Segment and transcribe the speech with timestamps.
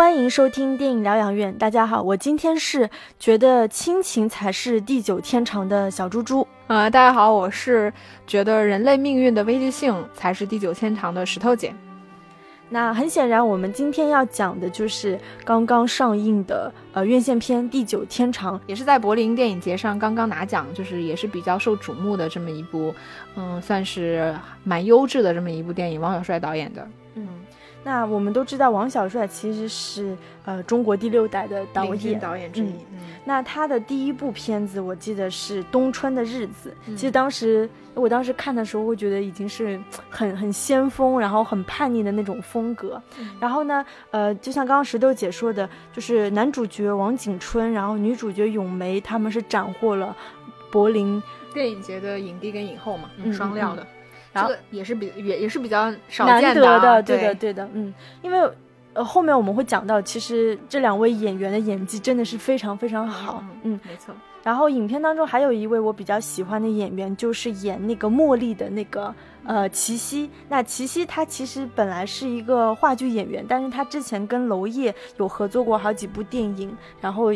[0.00, 1.54] 欢迎收听电影疗养院。
[1.58, 6.48] 大家好，我今天是觉得亲情才是地久天长的小猪猪。
[6.68, 7.92] 呃，大家好，我是
[8.26, 11.74] 觉得人类命运的危机性才是地久天长的石头姐。
[12.70, 22.94] 那很显然，我们今天要讲的就是刚刚上映的呃院线片《地久天长》，也是在柏林电影节上刚刚拿奖，就是也是比较受瞩目的这么一部，
[23.36, 26.88] 嗯，算是蛮优质的这么一部电影，王小帅导演的。
[27.80, 32.74] 嗯，那我们都知道王小帅其实是呃中国第六代的导演，导演之一。
[33.24, 36.74] 那他的第一部片子，我记得是《冬春的日子》。
[36.94, 43.00] 其实当时，我当时看的时候，会觉得已经是很很先锋，然后很叛逆的那种风格。
[43.38, 50.16] 然后呢，呃，就像刚刚石头姐说的，就是男主角王景春，然后女主角咏梅，他们是斩获了
[50.70, 53.86] 柏林电影节的影帝跟影后嘛，双料的。
[54.32, 57.92] 然后也是比也也是比较少见的，对的对的，嗯，
[58.22, 58.50] 因为。
[58.92, 64.12] 呃，后面我们会讲到，其实这两位演员的演技真的是非常非常好，嗯，没错。
[64.42, 69.14] 然后影片当中还有一位我比较喜欢的演员，就是演那个茉莉的那个
[69.44, 70.28] 呃齐溪。
[70.48, 77.32] 那齐溪她其实本来是一个话剧演员，但是她之前跟娄烨有合作过好几部电影，然后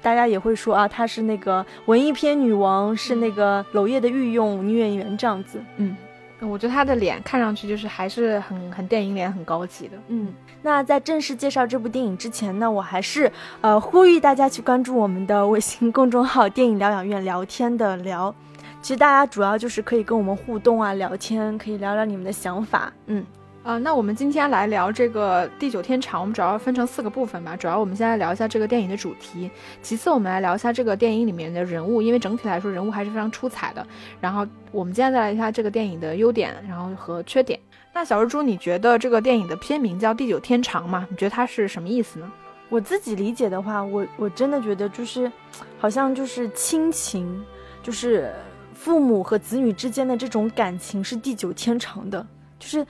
[0.00, 5.94] 大家也会说啊，她是那个文艺片女王，是那个娄烨的御用女演员这样子，嗯。
[6.40, 9.96] 我觉得他的脸看上去就是还是很很电影脸，很高级的。
[10.08, 18.34] 嗯，那在正式介绍这部电影之前呢，我还是呃呼吁大家去关注我们的微信公众号“电影疗养院”，聊天的聊。
[18.80, 22.92] 其实大家主要就是可以跟我们互动啊，聊天，可以聊聊你们的想法。
[23.06, 23.24] 嗯。
[23.62, 27.54] 啊，那我们今天来聊这个《地久天长》，我们主要分成四个部分吧。
[27.54, 29.50] 主要我们先来聊一下这个电影的主题，
[29.82, 33.86] 其次我们来聊一下这个电影里面的人物，因为整体来说人物还是非常出彩的。
[34.18, 37.60] 然后我们今天再来一下这个电影的优点，然后和缺点。
[37.92, 41.06] 那小蜘蛛，你觉得这个电影的片名叫《地久天长》吗？
[41.10, 42.32] 你觉得它是什么意思呢？
[42.70, 45.30] 我自己理解的话，我我真的觉得就是，
[45.78, 47.44] 好像就是亲情，
[47.82, 48.32] 就是
[48.72, 52.26] 父母和子女之间的这种感情是地久天长的，
[52.58, 52.86] 就是。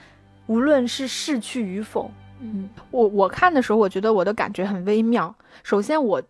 [0.51, 5.33] 无论是逝去与否，嗯，我我看的时候，我觉得我的感觉很微妙。
[5.63, 6.21] 首先，我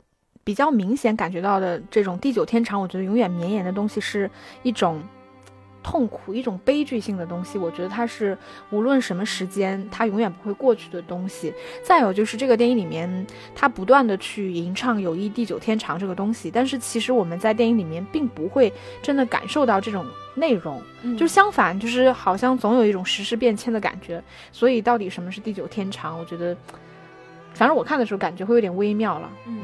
[0.43, 4.29] 比较明显感觉到的这种地久天长，我觉得永远绵延的东西是
[4.61, 5.01] 一种。
[5.83, 8.37] 痛苦一种悲剧性的东西，我觉得它是
[8.69, 11.51] 无论什么时间，它永远不会过去的东西。
[11.83, 18.71] 再有就是这个电影里面，它不断的去吟唱“友谊地久天长”这个东西，但是其实我们在电影里面并不会
[19.01, 20.81] 真的感受到这种内容，
[21.17, 24.23] 就相反，就是好像总有一种时事变迁的感觉。
[24.51, 26.17] 所以到底什么是地久天长？
[26.17, 26.55] 我觉得，
[27.53, 29.29] 反正我看的时候感觉会有点微妙了。
[29.45, 29.59] 嗯。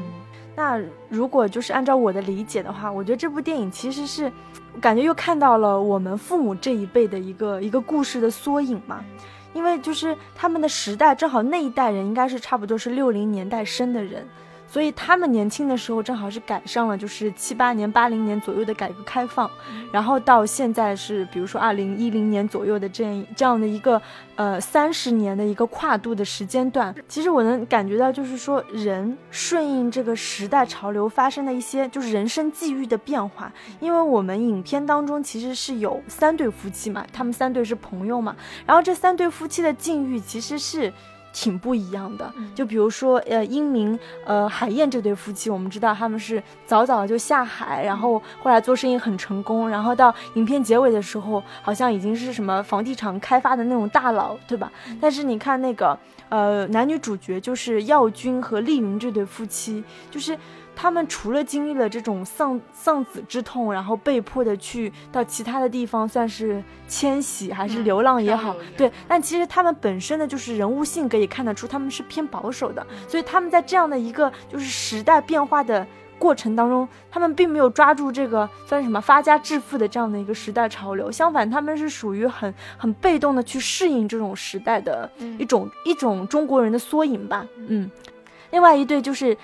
[0.56, 0.76] 那
[1.08, 4.32] 如果就是按照我的理解的话，我觉得这部电影其实是，
[4.80, 9.04] 感觉又看到了我们父母这一辈的一个一个故事的缩影嘛，
[9.54, 14.26] 因为就是他们的时代正好那一代人应该是差不多是六零年代生的人。
[14.70, 19.50] 所以他们年轻的时候正好是赶上了，就是七八年、八零年左右的改革开放，
[19.90, 24.00] 然后到现在是，比如说二零一零年左右的这样这样的一个
[24.36, 26.94] 呃三十年的一个跨度的时间段。
[27.08, 33.50] 其实我能感觉到，就是说人顺应这个时代潮流发生的一些就是人生际遇的变化。
[33.80, 38.36] 因为我们影片当中其实是有三对夫妻嘛，他们三对是朋友嘛，
[38.66, 40.92] 然后这三对夫妻的境遇其实是。
[41.40, 54.72] 挺不一样的，就比如说，呃，英明，呃，海燕这对夫妻，我们知道他们是早早就下海，然后后来做生意很成功，然后到影片结尾的时候，好像已经是什么房地产开发的那种大佬，对吧？
[55.00, 55.96] 但是你看那个，
[56.28, 60.36] 呃，男女主角就是耀军和丽云这对夫妻，就是。
[60.80, 68.88] 他们除了经历了这种丧丧子之痛，然后被迫的去到其他的地方，算是迁徙还是流浪也好，对。
[69.08, 75.84] 但其实他们本身的就是人物性格也看得出他们是偏保守的，所以他们在这样的一个就是时代变化的
[76.16, 85.10] 过程当中，他们并没有抓住这个算什么发家致富的这样的一个时代潮流，相反他们是属于很很被动的去适应这种时代的
[85.40, 87.44] 一种一种中国人的缩影吧。
[87.66, 87.90] 嗯，
[88.52, 89.36] 另外一对就是。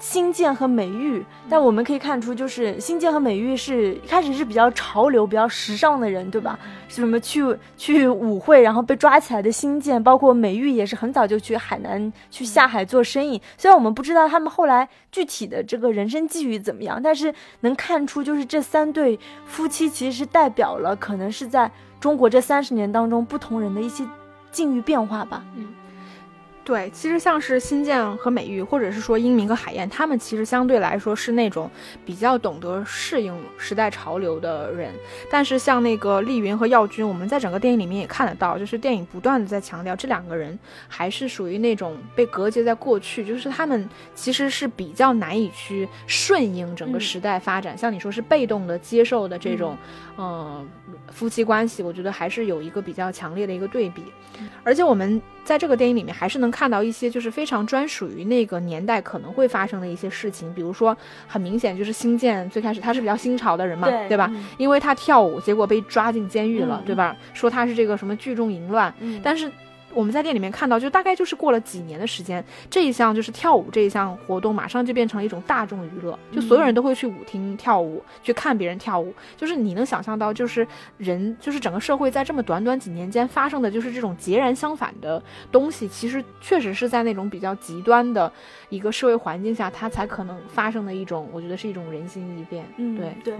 [0.00, 6.58] 新建和美玉，但我们可以看出，就是新建和美玉是一开始是比较潮流、比较时尚的人，对吧？
[6.88, 7.44] 什么去
[7.76, 13.40] 去舞会，然后被抓起来的新建，包括美玉也是很早就去海南去下海做生意。
[13.58, 21.70] 虽然我们不知道他们后来具体的这个人生际遇怎么样，但是能看出，就是这三对夫妻其实是代表了可能是在
[22.00, 24.02] 中国这三十年当中不同人的一些
[24.50, 25.44] 境遇变化吧。
[25.56, 25.66] 嗯。
[26.70, 31.68] 对，其实像是新建和美玉，或者是说英明和海燕，他们其实相对来说是那种
[32.06, 34.94] 比较懂得适应时代潮流的人。
[35.28, 40.56] 但是像那个丽云和耀军，我们在整个电影里面也看得到，就是电影不断的在强调这两个人
[40.86, 47.76] 还是属于那种被隔绝在过去，就是他们其实是比较难以去顺应整个时代发展。
[47.76, 49.76] 像你说是被动的接受的这种，
[50.16, 50.64] 嗯，
[51.10, 54.04] 夫妻关系，我觉得还是有一个比较强烈的一个对比。
[54.62, 55.20] 而且我们
[55.50, 64.30] 在这个电影里面还是能看到一些就是非常专属于那个年代可能会发生的一些事情，比如说很明显就是新建最开始他是比较新潮的人嘛，对吧？
[64.58, 67.16] 因为他跳舞，结果被抓进监狱了，对吧？
[67.34, 68.94] 说他是这个什么聚众淫乱，
[69.24, 69.50] 但是。
[69.92, 79.12] 我们在店里面看到，就大概就是过了几年的时间，这一项就是跳舞这一项活动，马上就变成了一种大众娱乐，就所有人都会去舞厅跳舞，去看别人跳舞。
[79.36, 80.66] 就是你能想象到，就是
[80.96, 88.32] 人，就是整个社会在这么短短几年间发生的就是这种截然相反的东西，其实确实是在那种比较极端的
[88.68, 92.64] 一个社会环境下，它才可能发生的一种，我觉得是一种人心异变。
[92.76, 93.34] 嗯，对对。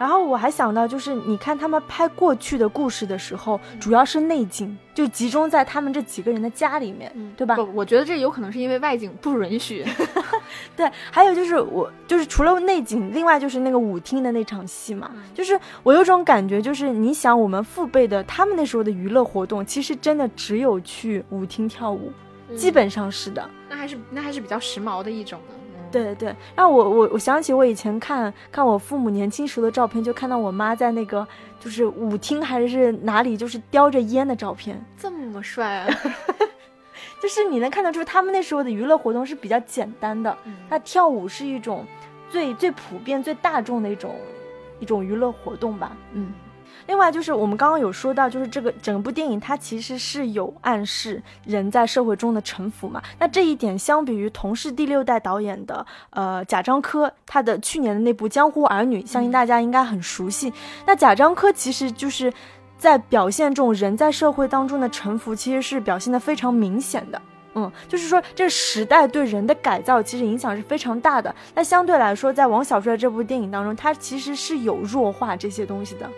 [0.00, 7.54] 然后我还想到，就是你看他们拍过去的故事的时候，主要是内景，就集中在他们这几个人的家里面，对吧？
[7.54, 9.84] 不，我觉得这有可能是因为外景不允许。
[10.74, 22.10] 对，还有就是我就是除了内景，另外就是那个舞厅的那场戏嘛，就是我有种感觉，就是你想我们父辈的他们那时候的娱乐活动，其实真的只有去舞厅跳舞，
[22.56, 23.46] 基本上是的。
[23.68, 25.54] 那还是那还是比较时髦的一种呢。
[25.90, 31.26] 对对对，让我我我想起我以前看看我父母年轻时的照片，就看到我妈在那个
[31.58, 35.88] 就是舞厅还是哪里，就是叼着烟的照片，这么帅啊！
[37.20, 40.36] 就是你能看得出他们那时候的娱乐活动是比较简单的，
[40.68, 41.84] 那跳舞是一种
[42.30, 44.14] 最最普遍、最大众的一种
[44.78, 46.32] 一种娱乐活动吧，嗯。
[46.90, 53.00] 另外就是我们刚刚有说到，就是这个整部电影它其实是有暗示人在社会中的沉浮嘛。
[53.20, 60.52] 那这一点相比于同是第六代导演的呃贾樟柯，他的去年的那部《江湖儿女》，相信大家应该很熟悉。
[60.84, 62.32] 那贾樟柯其实就是
[62.76, 67.22] 在表现这种人在社会当中的沉浮，其实是表现的非常明显的。
[67.54, 71.32] 嗯，就是说这时代对人的改造其实影响是非常大的。
[71.54, 76.10] 那相对来说，在王小帅这部电影当中，他其实是有弱化这些东西的。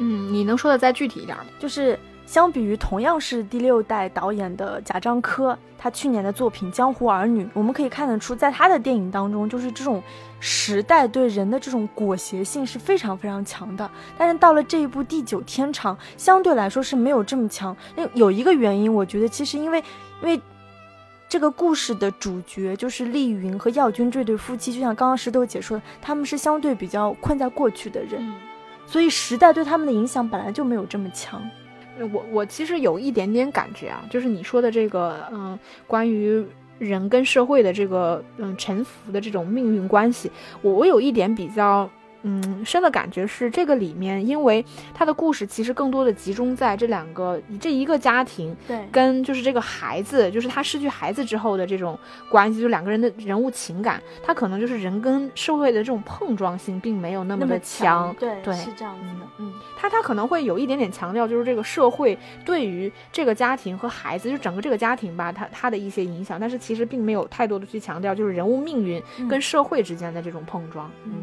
[0.00, 1.44] 嗯，你能说的再具体一点吗？
[1.58, 10.02] 就是相比于同样是第六代导演的贾樟柯，他去年的作品《江湖儿女》，我们可以看得出，在他的电影当中，就是这种
[10.38, 13.90] 时代对人的这种裹挟性是非常非常强的。
[14.16, 17.76] 但是到了这一部《地久天长》，相对来说是没有这么强。
[17.94, 19.84] 那有一个原因，我觉得其实因为，
[20.22, 20.40] 因为
[21.28, 28.32] 这个故事的主角就是丽云和耀军这对夫妻，就像刚刚石头姐说的，他们是相对比较困在过去的人。
[28.90, 31.40] 所以时代对他们的影响本来就没有这么强，
[32.12, 35.56] 我我其实有一点点感觉啊，就是你说的这个，嗯，
[35.86, 36.44] 关于
[36.80, 40.28] 人跟社会的这个，嗯，沉浮的这种命运关系，
[40.60, 41.88] 我我有一点比较。
[42.22, 71.22] 嗯，深的感觉是这个里面，因为他的故事其实更多的集中在这两个这一个家庭，对，跟就是这个孩子，就是他失去孩子之后的这种关系，就两个人的人物情感，他可能就是人跟社会的这种碰撞性并没有那么的强，对，对，是这样子的，嗯，他他可能会有一点点强调，就是这个社会对于这个家庭和孩子，就整个这个家庭吧，他他的一些影响，但是其实并没有太多的去强调，就是人物命运跟社会之间的这种碰撞，嗯。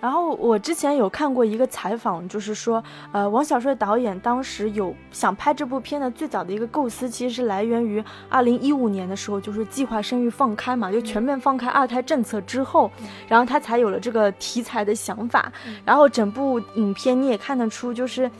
[0.00, 12.90] 然后我之前有看过一个采访，就是说，呃，王小帅导演当时有想拍这部片的最早的一个构思，其实是来源于二零一五年的时候，就是计划生育放开嘛，就全面放开二胎政策之后，
[13.26, 15.52] 然后他才有了这个题材的想法。
[15.84, 18.30] 然后整部影片你也看得出，就是。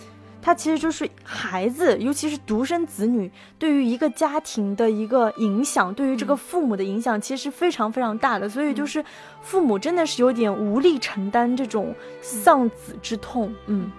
[0.41, 8.49] 它其实就是孩子，尤其是独生子女，对于一个家庭的一个影响，对于这个父母的影响，其实非常非常大的。
[8.49, 9.05] 所以就是
[9.43, 13.53] 父母真的是有点无力承担这种丧子之痛。
[13.67, 13.91] 嗯，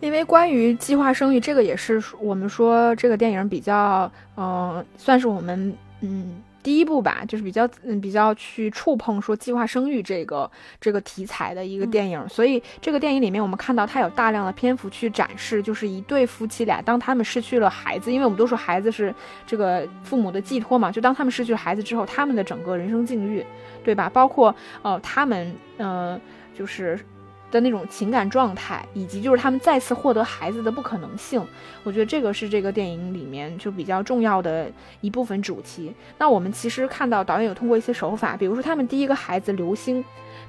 [0.00, 6.42] 因为关于计划生育，这个也是我们说这个电影比较，嗯，算是我们，嗯。
[6.66, 19.14] 第一部吧，就是比较嗯比较去触碰说计划生育这个这个题材的一个电影，所以这个电影里面我们看到它有大量的篇幅去展示，就是一对夫妻俩当他们失去了孩子，因为我们都说孩子是
[19.46, 23.46] 这个父母的寄托嘛，就当他们失去了孩子之后，他们的整个人生境遇，
[23.84, 24.10] 对吧？
[24.12, 26.20] 包括呃他们呃
[26.52, 26.98] 就是。
[27.56, 31.42] 的那种情感状态，以及就是他们再次获得孩子的不可能性，
[31.82, 34.70] 我觉得这个是这个电影里面就比较重要的
[35.00, 35.92] 一部分主题。
[36.18, 40.04] 那我们其实看到导演有通过一些手法，比如说他们第一个孩子刘星，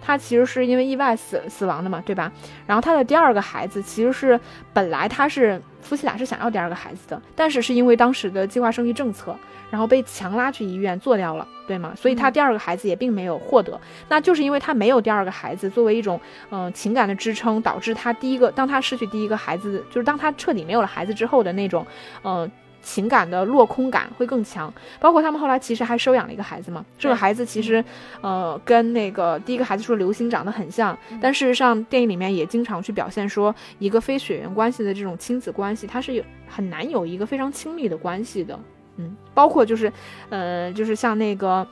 [0.07, 2.31] 他其实是因为意外死死亡的嘛，对吧？
[2.65, 4.39] 然后他的第二个孩子其实是
[4.71, 9.37] 本来他是夫妻俩是想要第二个孩子的，但是是因为当时的计划生育政策，
[9.69, 11.91] 然后被强拉去医院做掉了，对吗？
[11.93, 16.17] 所以他第二个孩子也并没有获得，那就是因为他没有第二个孩子作为一种
[16.51, 21.85] 嗯情感的支撑，导致他第一个当他失去第一个孩子，就是当他彻底没有了孩子之后的那种
[22.23, 22.49] 嗯。
[22.81, 26.85] 情感的落空感会更强，包括他们后来其实还收养了一个孩子嘛。
[26.97, 27.83] 这个孩子其实，
[28.21, 38.57] 呃，跟那个第一个孩子说流星长得很像，但事实上电影里面也经常去表现说，一个非血缘关系的这种亲子关系，它是有很难有一个非常亲密的关系的。
[38.97, 39.91] 嗯，包括就是，
[40.29, 41.67] 呃，就是像那个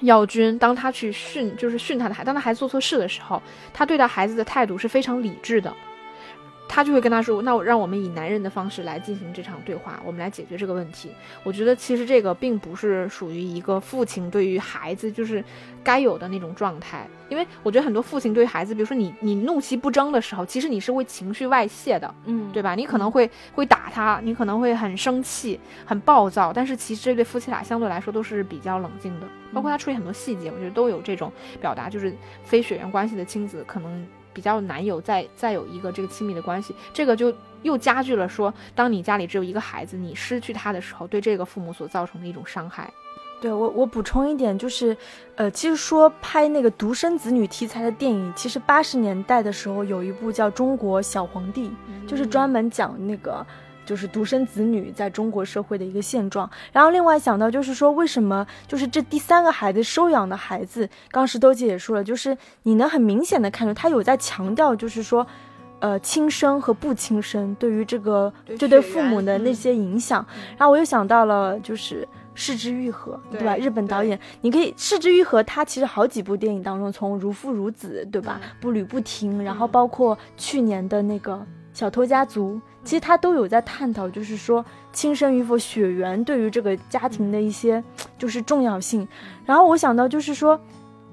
[0.00, 5.74] 耀军，当他去训，就是训他的孩，当他孩子做错事的时候，他对待孩子的态度是非常理智的。
[6.68, 11.10] 他就会跟他说：“那我让我们以男人的方式来进行这场对话，我们来解决这个问题。”
[11.44, 15.44] 我觉得其实这个并不是属于一个父亲对于孩子就是
[15.84, 22.74] 该有的那种状态，因为我觉得很多父亲对孩子，比如说你你怒其不争的时候，其实你是会情绪外泄的，嗯，对吧？
[22.74, 31.30] 你可能会会打他，你可能会很生气、很暴躁，但是其实这对夫妻俩相对来说都是比较冷静的，包括他处理很多细节，我觉得都有这种
[31.60, 34.06] 表达，就是非血缘关系的亲子可能。
[34.34, 42.92] 比较难有再再有一个这个亲密的关系，这个就又加剧了说，当你家里只有一个孩子，你失去他的时候，对这个父母所造成的一种伤害。
[43.40, 44.96] 对我，我补充一点，就是，
[45.36, 51.68] 呃，其实说拍那个独生子女题材的电影，其实八十年代的时候有一部叫《中国小皇帝》，
[52.08, 53.46] 就是专门讲那个。
[53.84, 65.26] 就是独生子女在中国社会的一个现状，然后另外想到就是说，为什么就是这第三个孩子收养的孩子，刚石头姐也说了，就是你能很明显的看出他有在强调，就是说，
[65.80, 70.24] 呃，亲生和不亲生对于这个这对父母的那些影响。
[70.56, 73.56] 然后我又想到了就是失之愈合，对吧？
[73.56, 78.40] 日本导演，你可以失之愈合，他其实好几部电影当中，从如父如子，对吧？
[78.60, 82.60] 步履不停，然后包括去年的那个小偷家族。
[82.84, 87.82] 其实他都有在探讨，就是说亲生与否、血缘对于这个家庭的一些
[88.18, 89.08] 就是重要性。
[89.46, 90.60] 然后我想到就是说，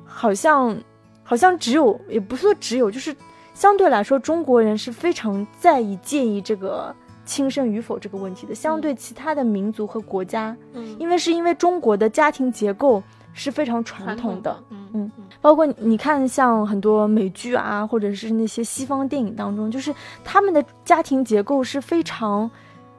[0.06, 0.78] 好像
[1.24, 3.16] 好像只有也不是说只有，就是
[3.54, 6.94] 相对来说中国人是非常在意、介意这个
[7.26, 13.02] 亲生与否这个问题的，相对其他的民族和国家，嗯，因为是因为中国的家庭结构。
[13.34, 15.10] 是非常传统的，嗯，
[15.40, 22.50] 包括你看，像很多美剧啊，或者是那些西方电影当中，就是他们的家庭结构是非常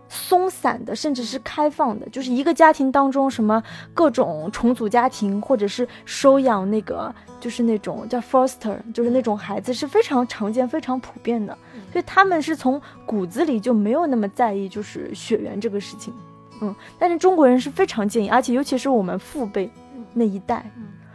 [0.08, 2.08] 松散的，甚至是开放的。
[2.08, 3.62] 就是一个家庭当中，什么
[3.92, 11.56] 各种重组家庭，或者是收养那个，就是那种叫 foster，就是那种孩子是非常常见、非常普遍的。
[11.92, 16.12] 所以他们是从骨子里就没有那么在意，就是血缘这个事情，
[16.62, 16.74] 嗯。
[16.98, 19.70] 但是中国人是非常介意，而且尤其是我们父辈。
[20.14, 20.64] 那一代，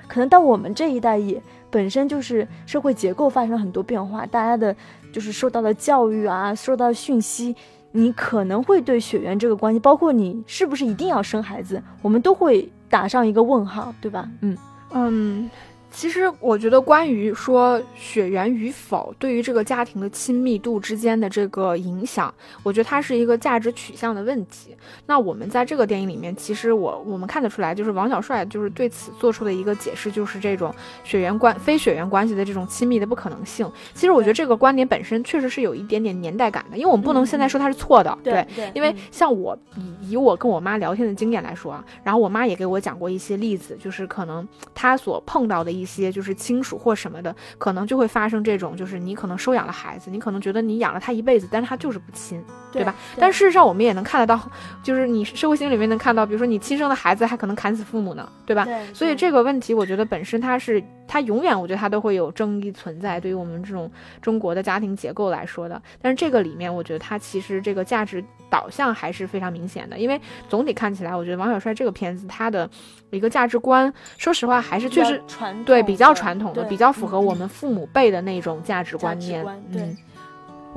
[0.08, 4.76] 可能到我们这一代也本身就是社会结构发生了很多变化，大家的
[5.12, 7.56] 就是受到的教育啊，受到讯息，
[7.92, 14.30] 你可能会对血缘这个关系，包括你是不是一定要生孩子，我们都会打上一个问号，对吧？
[14.42, 14.58] 嗯
[14.92, 15.50] 嗯。
[15.98, 24.78] 其实我觉得，关于说血缘与否对于这个家庭的亲密度之间的这个影响，我觉得它是一个价值取向的问题。
[25.08, 30.72] 那我们在这个电影里面，其实我我们看得出来，就是王小帅就是对此做出的一个解释，就是这种
[31.04, 33.68] 血缘关非血缘关系的这种亲密的不可能性。
[33.96, 45.87] 其实我觉得这个观点本身确实是有一点点年代感的，因为我们不能现在说它是错的，对，因为像我以以我跟我妈聊天的经验来说啊，然后我妈也给我讲过一些例子，就是可能她所碰到的一。
[45.88, 52.44] 些就是亲属或什么的，可能就会发生这种，就是你可能收养了孩子，你可能觉得你养了他一辈子，但是他就是不亲，
[52.78, 52.96] 对吧？
[53.18, 54.40] 但事实上我们也能看得到，
[54.82, 58.66] 就是你社会心理里面能看到，比如说你亲生的孩子还可能砍死父母呢，对吧？
[58.94, 60.84] 所以这个问题，我觉得本身它是。
[61.10, 63.18] 它永远，我觉得它都会有争议存在。
[63.18, 63.90] 对于我们这种
[64.22, 69.98] 中国的家庭结构来说的，但是这个里面，我觉得它其实这个价值导向还是非常明显的。
[69.98, 70.20] 因为
[70.50, 72.70] 总体看起来，我觉得王小帅这个片子，它的
[73.10, 75.24] 一个价值观，说实话还是确实
[75.66, 79.46] 对比较传统的，比较符合我们父母辈的那种价值观念。
[79.72, 79.96] 嗯。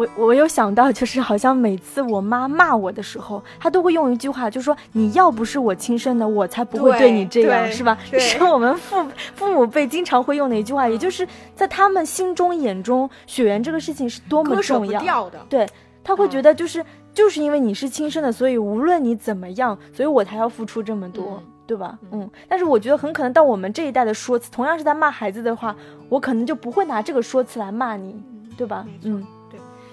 [0.00, 7.98] 我我有想到，就是好像每次我妈骂我的时候，她都会用一句话，就说你要不是我亲生的，我才不会对你这样，是吧？
[8.10, 15.28] 这是我们父父母辈经常会用的一句话，也就是在他们心中眼中，血缘这个事情是多么重要。
[15.28, 15.38] 的。
[15.50, 15.68] 对，
[16.02, 21.98] 他会觉得就是就是因为你是亲生的，所以无论你怎么样，所以我才要付出这么多，对吧？
[22.10, 22.26] 嗯。
[22.48, 25.76] 但是我觉得很可能到我们这一代的说辞，同样是在骂孩子的话，
[26.08, 28.18] 我可能就不会拿这个说辞来骂你，
[28.56, 28.86] 对吧？
[29.02, 29.22] 嗯。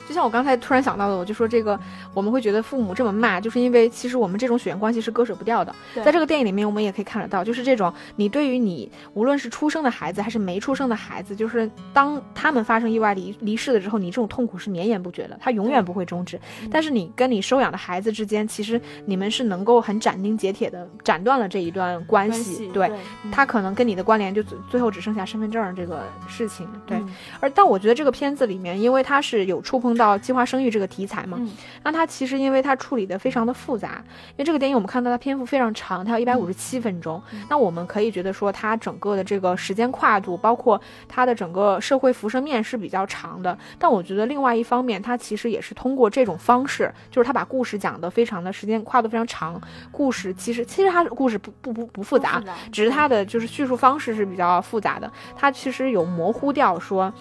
[0.08, 1.78] 就像我刚才突然想到的，我就说这个
[2.14, 5.76] 我们会觉得父母这么骂，就是因为其实我们这种血缘关系是割舍不掉的。
[6.04, 16.40] 在这个电影里面，我们也可以看得到，就是这种你对于你无论是出生的孩子还是没出生的孩子，就是当他们发生意外离离世了之后，你这种痛苦是绵延不绝的，它永远不会终止。
[16.72, 22.70] 但是你跟你收养的孩子之间，其实你们是能够很斩钉截铁的斩断了这一段关系。
[22.70, 22.90] 对，
[23.30, 26.66] 他可能跟你的关联就最后只剩下身份证这个事情。
[26.86, 26.98] 对，
[27.42, 29.97] 而但我觉得这个片子里面，因为它是有触碰。
[29.98, 31.38] 到计划生育这个题材嘛，
[31.84, 37.22] 那它其实因为它处理的非常的复杂，因为这个电影我们看到它篇幅非常长，它有一百五十七分钟。
[37.50, 43.58] 那我们可以觉得说它整个的这个时间跨度，包括它的整个社会辐射面是比较长的。
[43.80, 49.60] 但我觉得另外一方面，它其实也是通过这种方式，就是它把故事讲的非常的时间跨度非常长。
[49.92, 55.12] 故事其实其实它故事不不不不复杂，只是它的就是叙述方式是比较复杂的。
[55.36, 57.12] 它其实有模糊掉说。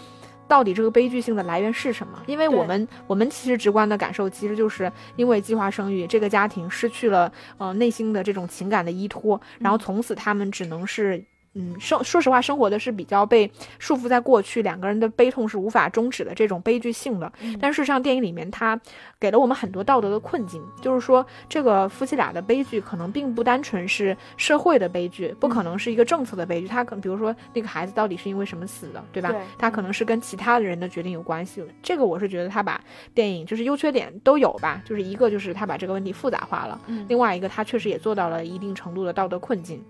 [0.48, 2.22] 到底这个悲剧性的来源是什么？
[2.26, 11.24] 因为我们我们其实直观的感受，其实就是因为计划生育，这个家庭失去了呃内心的这种情感的依托，然后从此他们只能是。
[11.58, 17.32] 嗯，生说实话，生活的是比较被束缚在过去，两个人的悲痛是无法终止的这种悲剧性的。
[17.58, 18.78] 但事实上，电影里面它
[19.18, 26.68] 给了我们很多道德的困境，就是说这个夫妻俩的悲剧可能并不单纯是社会的悲剧，不可能是一个政策的悲剧。
[26.68, 29.34] 他可能比如说那个孩子到底是因为什么死的，对吧？
[29.58, 31.64] 他可能是跟其他的人的决定有关系。
[31.82, 32.78] 这个我是觉得他把
[33.14, 39.82] 电影就是优缺点都有吧，就是一个就是他把这个问题复杂化了，另外一个他确实也做到了一定程度的道德困境。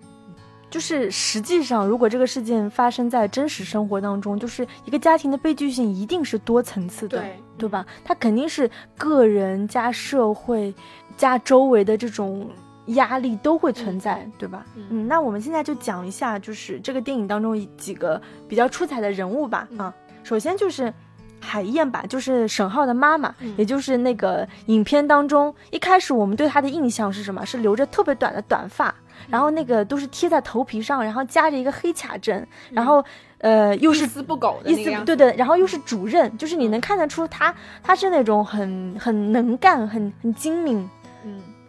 [0.69, 7.87] 就是实际上，如果这个事件发生在真实生活当中，就是一个家庭的悲剧性一定是多层次的，对对吧？
[8.05, 8.69] 它肯定是
[8.99, 10.75] 个人加社会
[11.17, 12.51] 加周围的这种
[12.87, 14.67] 压力都会存在，对吧？
[14.91, 19.69] 嗯，那我们现在就讲一下，就是这个电影当中几个比较出彩的人物吧。
[19.79, 19.95] 啊，
[20.25, 20.93] 首先就是
[21.41, 27.47] 海燕吧，就是沈浩的妈妈，也就是那个影片当中一开始我们对她的印象是什么？
[27.47, 28.95] 是留着特别短的短发。
[29.29, 33.05] 然后那个都是贴在头皮上，然后夹着一个黑卡针，然后
[33.39, 40.96] 呃又是一丝不苟的一丝，对对，然后又是主任，就是你能看得出他他是那种很很能干、很很精明，嗯。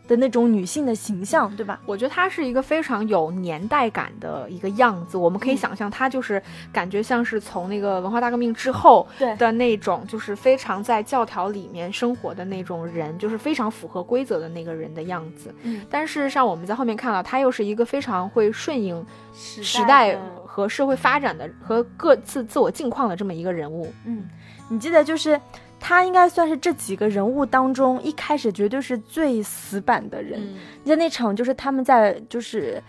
[0.07, 1.79] 的那种女性的形象，对吧？
[1.85, 5.17] 我觉得她是一个非常有年代感的一个样子。
[5.17, 6.41] 我们可以想象，她就是
[6.71, 9.05] 感觉像是从那个文化大革命之后
[9.37, 15.53] 的那种，就是非常在教条里面生活的那种人，就是非常符合规则的那个人的样子。
[15.63, 23.91] 嗯，但事实上，我们在后面看到，她又是一个非常会顺应时代和社会发展的和各自自我境况的这么一个人物。
[24.05, 24.25] 嗯，
[24.69, 25.39] 你记得就是。
[25.79, 30.41] 他应该算是这几个人物当中一开始绝对是最死板的人。
[30.41, 32.81] 你记得那场就是他们在就是，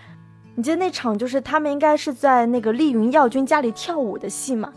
[0.55, 4.72] 你记得那场就是他们应该是在那个丽云耀军家里跳舞的戏嘛？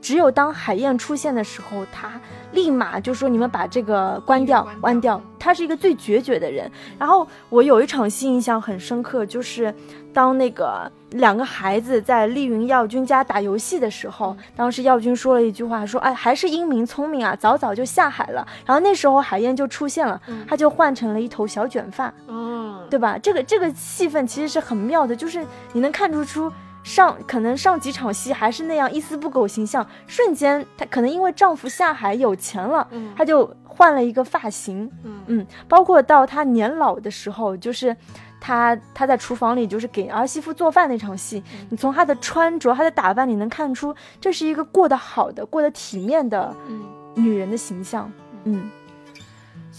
[0.00, 2.10] 只有当海燕出现的时候，他
[2.52, 6.70] 立马就说：“你们把这个关掉，关掉。”他是一个最决绝的人。
[6.98, 9.74] 然后我有一场戏印象很深刻，就是
[10.12, 23.18] 当那个两个孩子在丽云耀军家打游戏的时候，当时耀军说了一句话，说：“哎，还是英明聪明啊，早早就下海了。”然后那时候海燕就出现了，他就换成了一头小卷发，嗯，对吧？
[23.18, 26.50] 这个这个戏份其实是很妙的，就是你能看出出。
[26.82, 35.20] 上可能上几场戏还是那样一丝不苟形象，瞬间她可能因为丈夫下海有钱了，嗯，她就换了一个发型，嗯。
[35.26, 37.94] 嗯，包括到她年老的时候，就是
[38.40, 46.54] 她她在厨房里就是给儿媳妇做饭那场戏，你从她的穿着、她的打扮，你能看出这是一个过得好的、过得体面的
[47.14, 48.10] 女人的形象，
[48.44, 48.70] 嗯。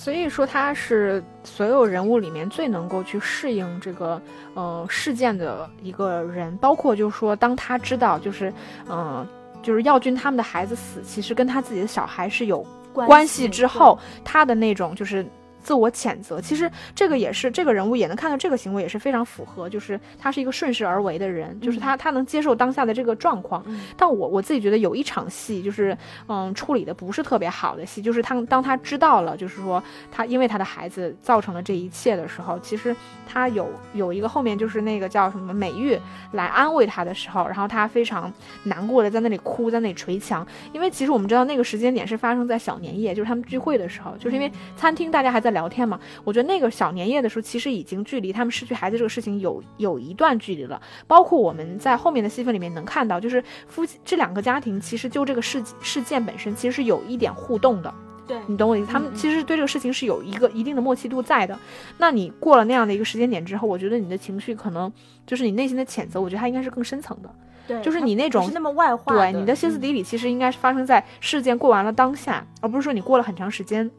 [0.03, 4.19] 所以说，他是所有人物里面最能够去适应这个
[4.55, 8.51] 呃事件的一个人，包括就是说，当他知道就是，
[8.89, 9.23] 嗯，
[9.61, 15.23] 就是耀军他们的孩子死，其实跟他自己的小孩是有关系之后，他的那种就是。
[15.61, 23.63] 自我谴责，其实这个也是这个人物也能看到这个行为也是非常符合，就是他是一个顺势而为的人，就是他他能接受当下的这个状况。
[23.95, 25.95] 但我我自己觉得有一场戏就是
[26.27, 32.95] 嗯处理的不是特别好的戏，就是他当他知道了就是说他因为他的孩子造成了这一切的时候，其实
[33.27, 35.95] 他有有一个后面就是那个叫什么美玉
[36.31, 45.50] 来安慰他的时候，然后他非常难过的在那里哭，在那里捶墙，因为其实我们知道那个时间点是发生在小年夜，就是他们聚会的时候，就是因为餐厅大家还在。
[45.51, 50.81] 聊天嘛，我觉得那个小年夜的时候，其实已经距离他们失去孩子这个事情有有一段距离了。
[51.07, 57.93] 包括我们在后面的戏份里面能看到，就是夫妻这两个家庭其实就这个事事件本身，其实是有一点互动的。
[58.27, 58.91] 对你懂我意思？
[58.91, 61.57] 他们其实对这个事情是有一个一定的默契度在的。
[61.97, 64.91] 那你过了那样的一个时间点之后，我觉得你的情绪可能
[65.25, 67.29] 就是你内心的谴责，我觉得它应该是更深层的。
[67.67, 73.89] 对，就是你那种那么外化，对，你的歇斯底里其实应该是发生在事件过完了当下，而不是说你过了很长时间。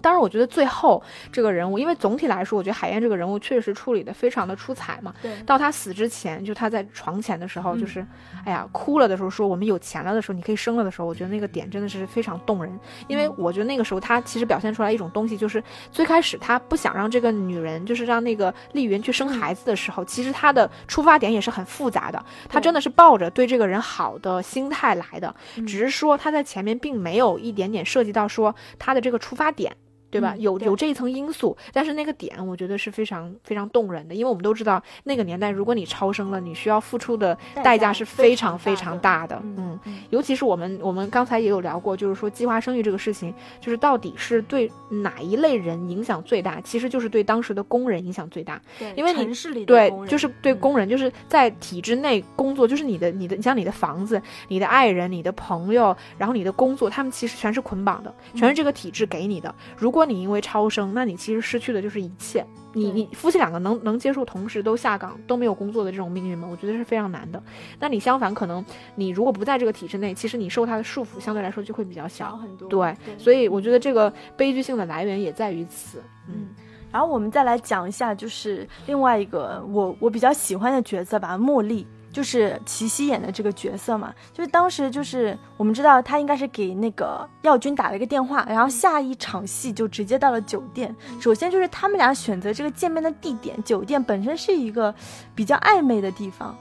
[0.00, 5.14] 当然，我觉得最后这个人物，因为总体来说，我觉得海燕这个人物确实处理的非常的出彩嘛。
[5.22, 5.30] 对。
[5.46, 8.06] 到他死之前，就他在床前的时候，就是，
[8.44, 12.78] 哎呀，哭了的时候，说我们有钱了的时候，你可以生了的时候，我觉得那个点真的是非常动人。
[13.08, 22.24] 因为我觉得那个时候他其实表现出来一种东西，就是最开始他不想让这个女人，就是让那个丽云去生孩子的时候，其实他的出发点也是很复杂的。
[22.48, 25.34] 他真的是抱着对这个人好的心态来的，
[25.66, 29.76] 只是说他在前面并没有一点点涉及到说他的这个出发点。
[30.10, 30.34] 对吧？
[30.38, 39.40] 有有这一层因素，但是那个点我觉得是非常非常动人的，因为我们都知道那个年代，如果你超生了，你需要付出的代价是非常非常大的。
[39.42, 39.78] 嗯，
[40.10, 46.60] 尤其是我们我们刚才也有聊过，就是说计划生育这个事情，就是到底是对哪一类人影响最大？
[46.62, 48.60] 其实就是对当时的工人影响最大。
[48.78, 59.54] 对，因为城市里对，就是对工人，就是在体制内工作，就是你的你的，你像你的房子、你的爱人、你的朋友，然后你的工作，他们其实全是捆绑的，全是这个体制给你的。
[59.76, 62.44] 如果你因为超生，那你其实失去的就是一切。
[62.72, 66.46] 你你夫妻两个能能接受同时都下岗都没有工作的这种命运吗？
[66.48, 67.42] 我觉得是非常难的。
[67.80, 72.68] 那你相反，可能你如果不在这个体制内，其实你受他的束缚相对来说就会比较小很多。
[72.68, 76.00] 对，所以我觉得这个悲剧性的来源也在于此。
[76.28, 76.46] 嗯，
[76.92, 81.84] 然后我们再来讲一下，就是另外一个我我比较喜欢的角色吧，茉莉。
[82.12, 90.94] 就是齐溪演的这个角色嘛，就是当时就是我们知道他应该是给那个耀军打了一个电话，然后下一场戏就直接到了酒店。
[91.20, 94.94] 首先就是他们俩选择这个见面的地点，酒店本身是一个
[95.34, 96.56] 比较暧昧的地方，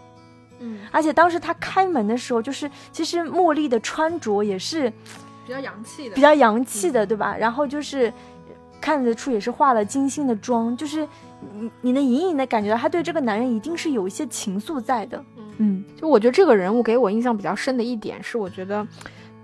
[0.60, 4.92] 嗯，而且当时他开门的时候，就是其实茉莉的穿着也是
[5.46, 7.36] 比较洋气的，比较洋气的，对吧？
[7.36, 8.14] 然后就是
[8.80, 11.08] 看得出也是化了精心的妆，就是。
[11.60, 15.24] 你你能隐隐的感觉到他对这个男人一定是有一些情愫在的，
[15.58, 18.86] 嗯，就我觉得这个人物给我印象比较深的一点是，我觉得。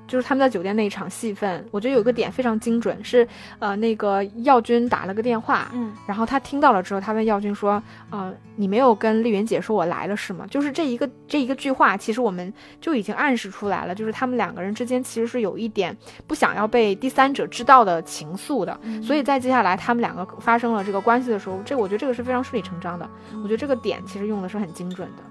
[0.08, 3.28] 就是他们在酒店那一场戏份，我觉得有个点非常精准，是
[3.60, 10.46] 呃那个耀军打了个电话，嗯，然后他听到了之后，他问耀军说，呃，你没有跟丽云姐说我来了是吗？
[10.50, 15.96] 就是这一个这一个句话，其实我们就已经暗示出来了，就是他们两个人之间其实是有一点
[16.28, 23.10] 不想要被第三者知道的情愫的，所以在接下来他们两个发生了这个关系的时候，这我觉得这个是非常顺理成章的，
[23.44, 25.24] 我觉得这个点其实用的是很精准的。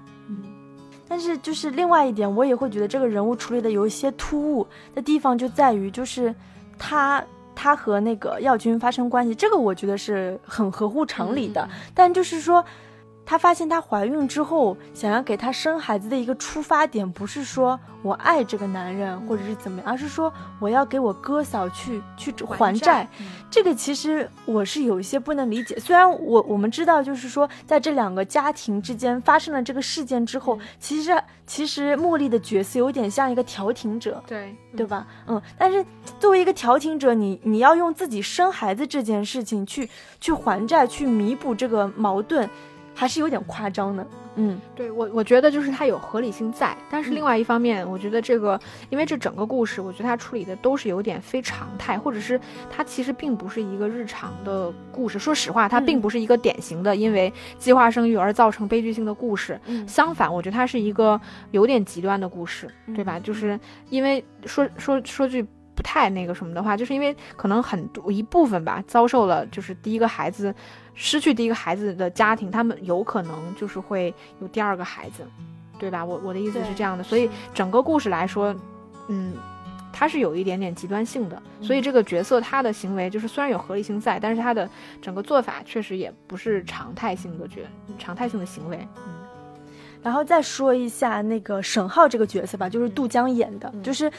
[1.15, 6.35] 但是就是另外一点，我也会觉得这个人物处理的有一些突兀的地方，就在于就是
[6.77, 7.23] 他
[7.55, 12.61] 他和那个耀军发生关系，这个我觉得是很合乎常理的，但就是说。
[13.25, 23.09] 她发现她怀孕之后，想要给她生孩子的一个出发点，不是说我爱这个男人或者是怎么样，而是说我要给我哥嫂去去还债。
[23.49, 25.79] 这个其实我是有一些不能理解。
[25.79, 31.11] 虽然我我们知道，就是说在这两个家庭之间发生了这个事件之后，其实
[31.47, 35.07] 其实茉莉的角色有点像一个调停者，对对吧？
[35.25, 35.83] 嗯，但是
[36.19, 42.47] 作为一个调停者，你你要用自己生孩子这件事情去去还债，去弥补这个矛盾。
[42.95, 48.57] 还是有点夸张的，嗯，对我我觉得就是它有合理性在，但是另外一方面，我觉得这个，
[48.89, 55.19] 因为这整个故事，我觉得它处理的都是有点非常态，或者是它其实并不是一个日常的故事。
[55.19, 59.59] 说实话，它并不是一个典型的因为计划生育而造成悲剧性的故事。
[59.85, 61.19] 相反，我觉得它是一个
[61.51, 63.19] 有点极端的故事，对吧？
[63.19, 70.55] 就是因为说说说句不太那个什么的话，就是因为可能很多一部分吧，遭受了就是第一个孩子。
[70.95, 75.27] 失去第一个孩子的家庭，他们有可能就是会有第二个孩子，
[75.77, 76.03] 对吧？
[76.03, 78.55] 我我的意思是这样的，所以整个故事来说，
[79.09, 79.33] 嗯，
[79.91, 81.41] 他是有一点点极端性的。
[81.61, 84.69] 所以这个角色他的行为就是虽然有合理性在，但是他的
[85.01, 87.55] 整个做法确实也不是常态性的角
[87.99, 88.77] 常态性的行为。
[89.05, 89.13] 嗯，
[90.01, 94.09] 然后再说一下那个沈浩这个角色吧，就是杜江演的，就是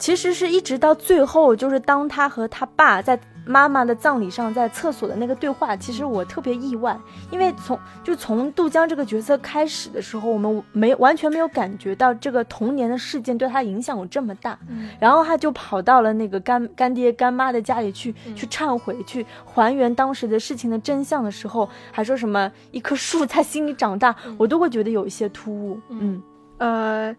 [0.00, 3.16] 其实是一直到最后，就是当他和他爸在。
[3.46, 6.98] 妈妈的葬礼上，在厕所的那个对话，其实我特别意外，
[7.30, 14.58] 因为从就从杜江这个角色开始的时候，我们没完全没有感觉到这个童年的事件对他影响有这么大，
[14.98, 25.80] 然后他就跑到了那个干干爹干妈的家里去去忏悔，去还原当时的事情的真相的时候，还说什么一棵树在心里长大，我都会觉得有一些突兀。
[25.90, 26.20] 嗯，
[26.58, 27.16] 呃，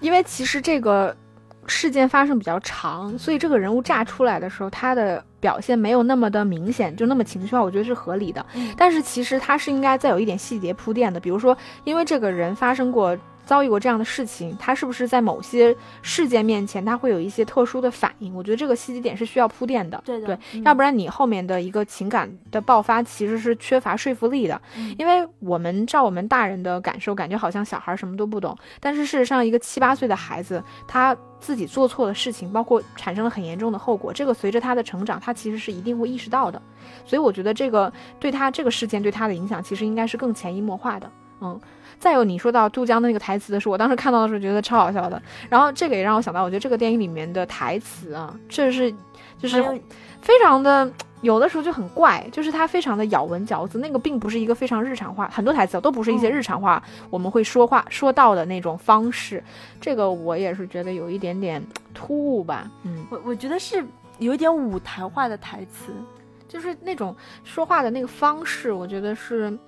[0.00, 1.16] 因为其实这个。
[1.68, 8.44] 事件发生比较长，所以这个人物炸出来的时候，他的表现没有那么的明显，就那么情绪化，我觉得是合理的。
[8.76, 13.16] 但是其实他是应该再有一点细节铺垫的，比如说，因为这个人发生过
[13.48, 18.34] 遭遇过这样的事情，他是不是在某些事件面前他会有一些特殊的反应？
[18.34, 24.60] 我觉得这个细节点是需要铺垫的，对对，要不然你后面的一个情感的爆发其实是缺乏说服力的，
[24.98, 36.60] 因为我们照我们大人的感受，感觉好像小孩什么都不懂，但是事实上一个七八岁的孩子，他自己做错了事情，包括产生了很严重的后果，这个随着他的成长，他其实是一定会意识到的，
[37.06, 41.60] 所以我觉得这个对他这个事件对他的影响，其实应该是更潜移默化的，嗯。
[42.00, 45.20] 再有你说到杜江的那个台词的时候，我当时看到的时候觉得超好笑的。
[45.48, 48.94] 然后这个也让我想到，我觉得这个电影里面的台词啊，这是
[49.36, 49.60] 就是
[50.20, 50.88] 非常的
[51.22, 53.80] 有的时候就很怪，就是它非常的咬文嚼字。
[53.80, 59.42] 那个并不是一个非常日常化，很多台词都不是一些日常化我们会说话说到的那种方式。
[59.80, 61.60] 这个我也是觉得有一点点
[61.92, 62.70] 突兀吧。
[62.84, 63.84] 嗯，我我觉得是
[64.18, 65.92] 有一点舞台化的台词，
[66.46, 69.58] 就是那种说话的那个方式，我觉得是。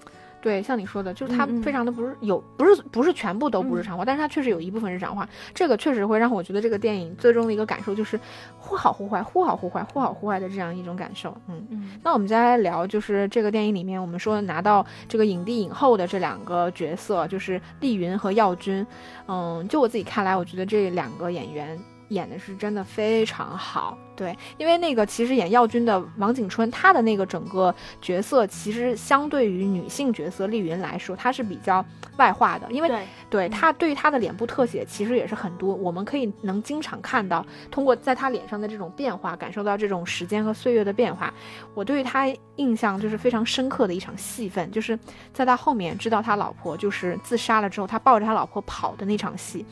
[0.42, 8.18] 对，像你说的，就是它非常的不是有，不是不是全部都不日常化，但是它确实有一部分日常化，这个确实会让我觉得这个电影最终的一个感受就是
[8.58, 11.36] 忽好忽坏，忽好忽坏，忽好忽坏的这样一种感受。
[11.48, 11.90] 嗯嗯。
[12.02, 18.86] 那我们再来聊，就是这个电影里面我们说拿到这个影帝影后的这两个角色，就是丽云和耀军。
[19.28, 21.78] 嗯，就我自己看来，我觉得这两个演员。
[22.10, 31.84] 演的是真的非常好，对，因为那个其实演耀军的王景春，他的那个整个角色其实相对于女性角色丽云来说，她是比较
[32.16, 32.90] 外化的，因为
[33.30, 41.32] 对她对于她的脸部特写其实也是很多，我们可以能经常看到，通过在她脸上的这种变化，感受到这种时间和岁月的变化。
[41.74, 44.98] 我对她印象就是非常深刻的一场戏份，就是
[45.32, 49.64] 在他后面知道他老婆就是自杀了之后，他抱着他老婆跑的那场戏。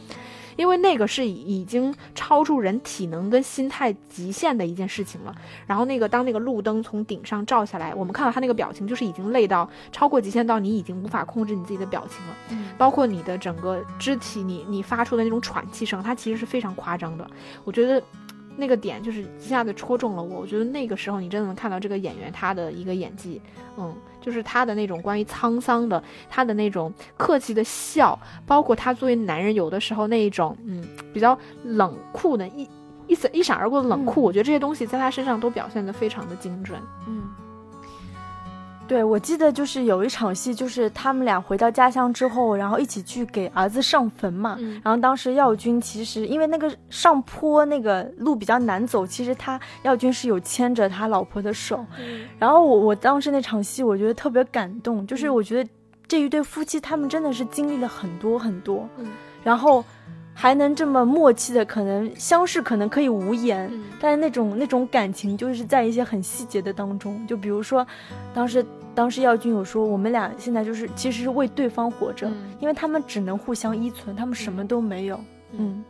[0.58, 5.32] 因为那个是已经超出人体能跟心态极限的一件事情了。
[5.68, 12.34] 然后那个当那个路灯从顶上照下来，我们看到他那个表情，就是已经累到超过极限，到你已经无法控制你自己的表情了。
[12.50, 17.24] 嗯，包括你的整个肢体，你你发出的那种喘气声，它其实是非常夸张的。
[17.64, 18.02] 我觉得。
[18.58, 23.40] 那个点就是一下子戳中了我，我觉得那个时候你真的能看到这个演员他的一个演技，
[23.76, 32.68] 嗯，就是他的那种关于沧桑的，他的那种客气的笑，包括他作为男人有的时候那一种，嗯，比较冷酷的一
[33.06, 37.22] 一闪一闪而过的冷酷，我觉得这些东西在他身上都表现得非常的精准，嗯。
[38.88, 44.58] 对，我记得就是有一场戏，就是他们俩回到家乡之后，然后一起去给儿子上坟嘛。
[44.82, 51.84] 然后当时耀军其实因为那个上坡那个路比较难走，其实他耀军是有牵着他老婆的手。
[52.38, 55.70] 然后我我当时那场戏，我觉得特别感动，就是我觉得
[56.06, 58.88] 这一对夫妻他们真的是经历了很多很多，
[59.44, 59.84] 然后
[60.32, 63.70] 还能这么默契的，可能相视可能可以无言，
[64.00, 67.86] 但是那种那种感情就是在一些很细节的当中，就比如说
[68.32, 68.64] 当时。
[68.98, 75.20] 当时耀军有说，我们俩现在就是其实是为对方活着，因为他们只能互相依存，他们什么都没有。
[75.52, 75.84] 嗯，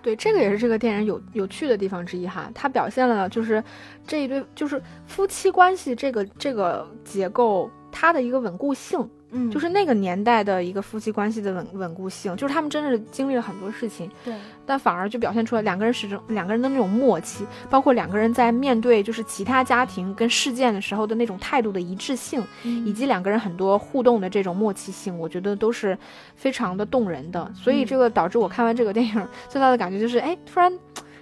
[0.00, 3.60] 对，这个也是这个电影有有趣的地方之一哈，它表现了就是
[4.06, 9.10] 这一对就是夫妻关系这个这个结构它的一个稳固性。
[9.36, 14.32] 嗯，就是那个年代的一个夫妻关系的稳稳固性，就是他们真的是经历了很多事情，对，
[14.64, 25.98] 但反而就表现出来两个人始终两个人的那种默契，包括两个人在面对就是其他家庭跟事件的时候的那种态度的一致性，以及两个人很多互动的这种默契性，我觉得都是
[26.36, 27.50] 非常的动人的。
[27.54, 30.72] 所以这个导致我看完这个电影最大的感觉就是，哎，突然。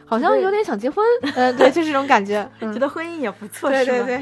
[0.05, 1.03] 好像有点想结婚，
[1.37, 4.21] 嗯，对，就这种感觉， 觉得婚姻也不错，对对对。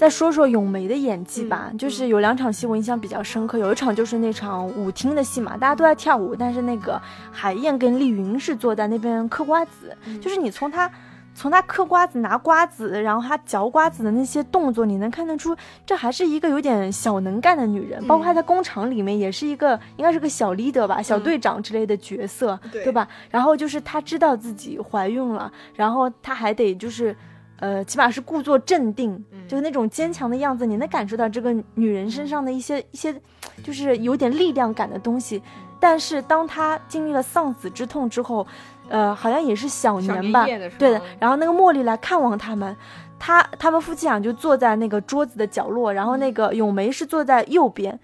[0.00, 6.98] 再说说咏梅的演技吧，就是有两场戏我印象比较深刻，有一场就是那场舞厅的戏嘛，大家都在跳舞，但是那个
[7.30, 10.90] 海燕跟丽云是坐在那边嗑瓜子，就是你从她。
[11.32, 18.04] 从他嗑瓜子、拿瓜子，然后他嚼瓜子的那些动作，你能看得出，这还是一个有点小能干的女人。
[18.06, 23.06] 包括她在工厂里面也是一个，应该是个小 leader 吧，小队长之类的角色，对吧？
[23.30, 27.16] 然后就是她知道自己怀孕了，然后她还得就是，
[27.60, 33.14] 呃，起码是故作镇定，就是那种坚强的样子，你能感受到这个女人身上的一些一些，
[33.62, 35.42] 就是有点力量感的东西。
[35.78, 38.46] 但是当她经历了丧子之痛之后，
[38.88, 40.44] 呃，好像也是小年吧，
[40.78, 41.00] 对的。
[41.18, 42.76] 然后那个茉莉来看望他们，
[43.18, 47.98] 他他们夫妻俩就坐在那个桌子的角落，然后那个咏梅是坐在右边，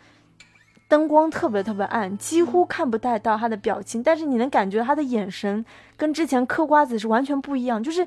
[0.88, 5.64] 灯光特别特别暗，几乎看不太到他的表情，但是你能感觉他的眼神
[5.96, 7.82] 跟之前嗑瓜子是完全不一样。
[7.82, 8.06] 就是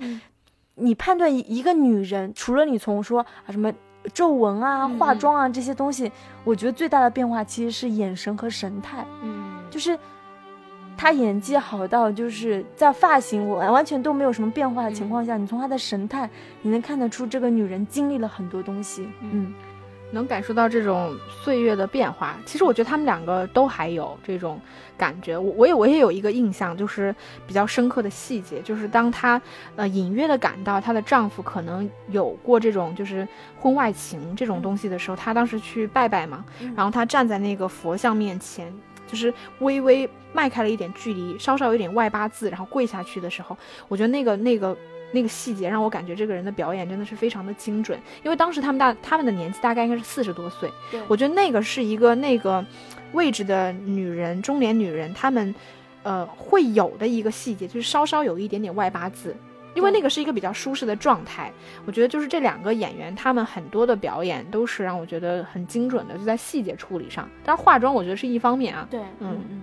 [0.80, 3.72] 你判断一个女人，除了你从说啊什么
[4.14, 6.12] 皱纹啊、化妆啊这些东西，
[6.44, 9.98] 我觉得最大的变化其实是眼神和神态，嗯，就是。
[11.02, 16.30] 她演技好到就是在发型完完全都没有什么变化的情况下，你从她的神态，
[16.62, 19.08] 你能看得出这个女人经历了很多东西。
[19.22, 19.54] 嗯，
[20.12, 22.38] 能感受到这种岁月的变化。
[22.46, 24.60] 其实我觉得他们两个都还有这种
[24.98, 25.38] 感觉。
[25.38, 27.16] 我我也我也有一个印象，就是
[27.48, 29.42] 比较深刻的细节，就是当她
[29.76, 33.28] 呃隐约的感到她的丈夫可能有过这种就是
[33.60, 36.44] 婚外情这种东西的时候，她当时去拜拜嘛，
[36.76, 38.74] 然后她站在那个佛像面前，
[39.08, 44.76] 就是微微迈开了一点距离，稍稍有点外八字，然后跪下去的时候，我觉得那个那个。
[45.12, 50.72] 那个细节让我感觉这个人的表演真的是非常的精准，因为当时他们大他们的年纪大概应该是四十多岁，
[51.08, 52.64] 我觉得那个是一个那个
[53.14, 55.54] 位置的女人，中年女人，她们
[56.04, 59.36] 呃会有的一个细节，就是稍稍有一点点外八字，
[59.74, 61.52] 因为那个是一个比较舒适的状态。
[61.86, 67.28] 我觉得就是这两个演员，他们很多的表演都是让我觉得很精准的，就在细节处理上。
[67.44, 68.88] 但是化妆我觉得是一方面啊。
[68.90, 69.62] 对，嗯嗯。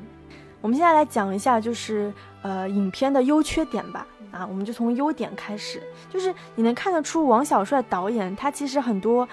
[0.62, 4.04] 我们现在来讲一下，就是呃影片的优缺点吧。
[4.36, 9.26] 啊，我们就从优点开始，就是你能看得出王小帅导演他其实很多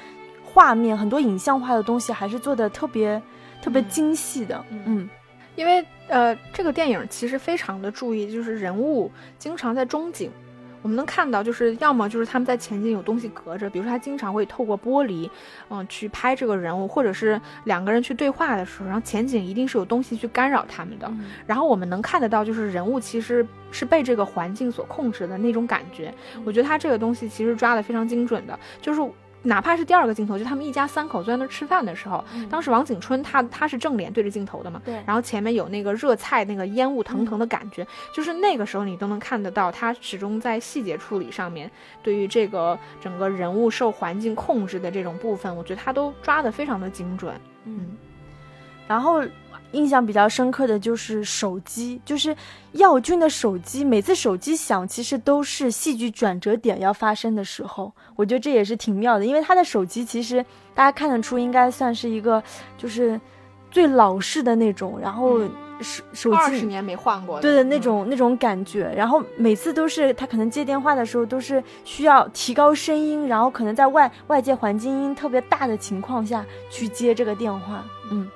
[0.44, 3.22] 画面、很多影像化的东西还是做的特别
[3.62, 4.64] 特别精细的。
[4.86, 5.10] 嗯，
[5.56, 10.32] 因为呃，这个电影其实非常的注意，就是人物经常在中景。
[10.84, 15.28] 我们能看到，就是要么就是他们在前景有东西隔着，比如说他经常会透过玻璃，
[15.70, 21.12] 嗯，去拍这个人物，或者是两个人去对话的时候，然后前景一定是有东西去干扰他们的。
[21.48, 26.14] 然后我们能看得到，就是人物其实是被这个环境所控制的那种感觉。
[26.44, 29.02] 我觉得他这个东西其实抓得非常精准的，就是。
[29.44, 41.70] 哪怕是第二个镜头，就他们一家三口坐在那儿吃饭的时候，当时王景春他他是正脸对着镜头的嘛，对，然后前面有那个热菜那个烟雾腾腾的感觉，就是那个时候你都能看得到，他始终在细节处理上面，
[42.02, 47.34] 对于这个整个人物受环境控制的这种部分，我觉得他都抓得非常的精准，
[47.66, 47.98] 嗯，
[48.88, 49.22] 然后。
[49.74, 52.36] 印象比较深刻的就是手机，就是
[52.72, 57.92] 耀军的手机，每次手机响，其实都是戏剧转折点要发生的时候。
[58.16, 62.42] 我觉得这也是挺妙的，因为他的手机其实大家看得出，应该算是一个
[62.78, 63.20] 就是
[63.70, 65.40] 最老式的那种，然后
[65.82, 68.94] 手手机二十年没换过，对的那种那种感觉。
[68.96, 78.30] 然后每次都是他可能接电话的时候，都是需要提高声音，然后可能在外外界环境音特别大的情况下去接这个电话，嗯。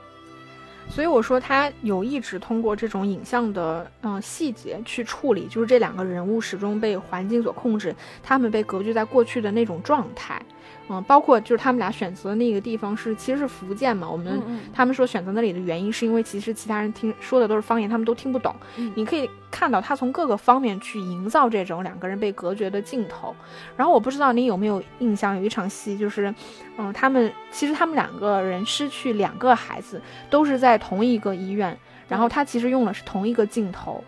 [0.90, 10.42] 所以我说他有一直通过这种影像的嗯细节去处理，就是这两个人物始终被环境所控制，他们被隔绝在过去的那种状态。
[10.90, 14.42] 嗯，包括就是他们俩选择的那个地方是其实是福建嘛，我们
[14.74, 18.56] 他们说选择那里的原因是因为其实其他人听说的都是方言，他们都听不懂。
[18.96, 23.36] 你可以看到他从各个方面去营造这种两个人被隔绝的镜头。
[23.76, 26.34] 然后我不知道你有没有印象，有一场戏就是，
[26.78, 34.04] 嗯，他们其实他们两个人失去两个孩子都是在同一个医院，然后他其实用的是同一个镜头，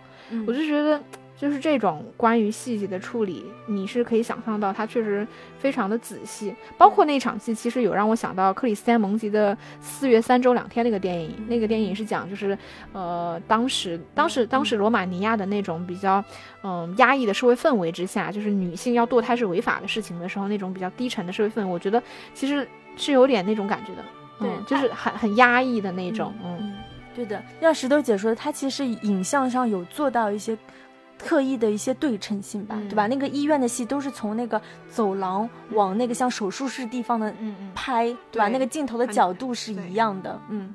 [0.48, 1.02] 我就觉得。
[1.40, 5.26] 就是这种关于细节的处理，你是可以想象到，他确实
[5.58, 6.54] 非常的仔细。
[6.78, 11.34] 包括那场戏，其实有让我想到克里斯汀·蒙吉的《四月三周两天》那个电影。
[11.48, 12.58] 那个电影是讲，就是
[12.92, 16.22] 呃，当时当时当时罗马尼亚的那种比较
[16.62, 24.04] 嗯压抑的社会氛围之下，就是女性要堕胎是违法的事情的时候，那种比较低沉的社会氛围，我觉得其实是有点那种感觉的。
[24.40, 26.34] 对，就是很很压抑的那种。
[26.44, 26.74] 嗯，
[27.16, 27.42] 对的。
[27.62, 30.58] 像石头姐说的，她其实影像上有做到一些。
[31.20, 33.06] 特意的一些对称性吧，对吧？
[33.06, 37.32] 那个医院的戏都是从那个走廊往那个像手术室地方的
[37.76, 38.48] 拍，对吧？
[38.48, 40.74] 那个镜头的角度是一样的，嗯。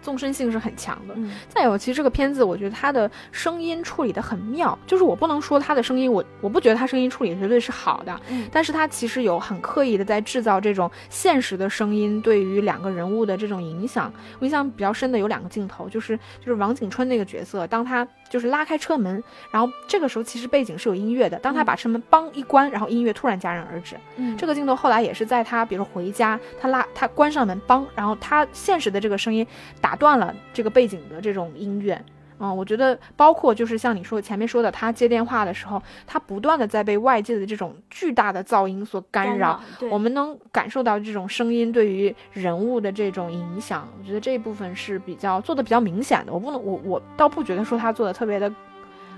[0.00, 1.14] 纵深性是很强的。
[1.48, 8.20] 再有，其实这个片子我觉得它的声音处理的很妙，就是我不能说它的声音，我我不觉得它声音处理绝对是好的，
[8.52, 14.10] 但是它其实有很刻意的在制造这种现实的声音对于两个人物的这种影响。
[14.38, 23.96] 我印象比较深的有两个镜头，就是就是王景春那个角色，当他就是拉开车门，然后这个时候其实背景是有音乐的，当他把车门梆一关，然后音乐突然戛然而止。
[24.16, 29.46] 嗯这个镜头后来也是在他比如说回家，他拉他关上门梆，然后他现实的这个声音。
[29.80, 32.04] 打断了这个背景的这种音乐，
[32.38, 43.88] 嗯，我觉得包括就是像你说前面说的，他接电话的时候，他不断的在被外界的这种巨大的噪音所干扰，我们能感受到这种声音对于人物的这种影响。
[43.98, 46.32] 我觉得这一部分是比较做的比较明显的。
[46.32, 48.52] 我不能，我我倒不觉得说他做的特别的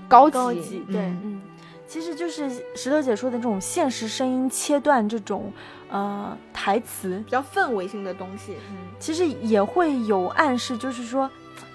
[0.07, 1.41] 高级，对，嗯，
[1.85, 5.51] 其实就是石头姐说的这种现实声音切断这种。
[5.93, 11.29] 呃，台词比较氛围性的东西，嗯，其实也会有暗示，就是说，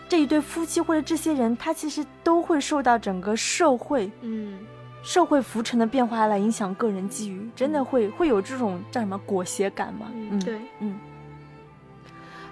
[0.09, 4.59] 这一对夫妻或者这些人，他其实都会受到整个社会，嗯，
[5.03, 10.07] 社会浮沉的变化来影响个人机遇，真的会会有这种叫什么裹挟感吗？
[10.15, 10.96] 嗯，对，嗯。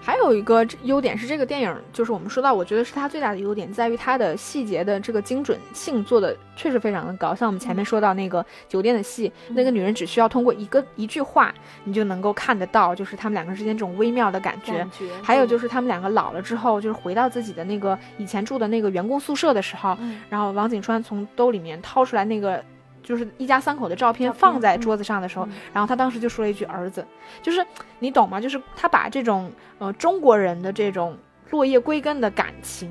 [0.04, 7.34] 还有一个优点是，这个电影就是我们说到，我觉得是它最大的优点，在于它的细节的这个精准性做的确实非常的高。
[7.34, 14.86] 像我们前面说到那个酒店的戏，那个女人只需要通过一个一句话，你就能够看得到，就是他们两个之间这种微妙的感觉。
[15.22, 19.96] 还有就是他们两个老了之后，就是回到自己的那个以前住的那个员工宿舍的时候，
[20.28, 22.62] 然后王景川从兜里面掏出来那个。
[23.04, 27.06] 就是一家三口的照片放在桌子上的时候，然后他当时就说了一句“儿子”，
[27.42, 27.64] 就是
[27.98, 28.40] 你懂吗？
[28.40, 31.16] 就是他把这种呃中国人的这种
[31.50, 32.90] 落叶归根的感情，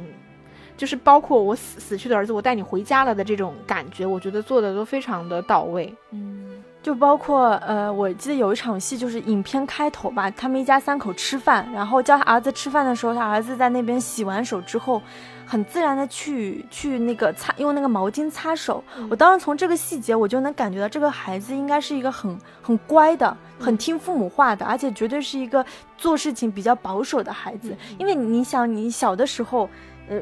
[0.78, 5.94] 就是包括我死死去的儿子，我带你回家了的这种感觉，我觉得做的都非常的到位。
[6.12, 15.02] 嗯，就包括呃，我记得有一场戏，就是影片开头吧，他们一家三口吃饭，然后叫他儿子吃饭的时候，他儿子在那边洗完手之后。
[15.46, 25.66] 很自然的去去那个擦用那个毛巾擦手，我当时从这个细节我就能感觉到这个孩子应该是一个很很乖的、很听父母话的，而且绝对是一个
[25.98, 27.76] 做事情比较保守的孩子。
[27.98, 29.70] 因为你想，你小的时候，
[30.10, 30.20] 呃。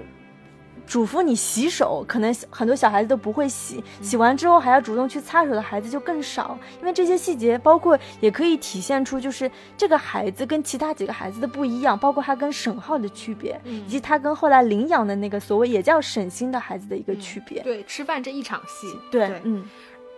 [0.91, 6.59] 嘱咐你洗手，可能很多小孩子都不会洗，洗完之后还要主动去擦手的孩子就更少。
[6.81, 17.63] 因为这些细节，包括也可以体现出就是这个孩子跟其他几个孩子的不一样，包括他跟沈浩的区别，以及他跟后来领养的那个所谓也叫沈星的孩子的一个区别。
[17.63, 19.63] 对，吃饭这一场戏，对，嗯，